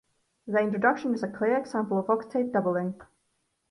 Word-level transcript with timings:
The 0.47 0.57
introduction 0.57 1.13
is 1.13 1.21
a 1.21 1.27
clear 1.27 1.55
example 1.55 1.99
of 1.99 2.09
octave 2.09 2.51
doubling. 2.51 2.99